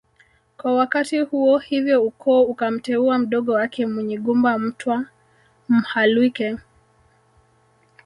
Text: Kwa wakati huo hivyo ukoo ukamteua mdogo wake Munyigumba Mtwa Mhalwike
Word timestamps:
Kwa 0.57 0.75
wakati 0.75 1.19
huo 1.19 1.57
hivyo 1.57 2.03
ukoo 2.03 2.41
ukamteua 2.43 3.17
mdogo 3.19 3.53
wake 3.53 3.85
Munyigumba 3.85 4.57
Mtwa 4.59 5.05
Mhalwike 5.69 6.57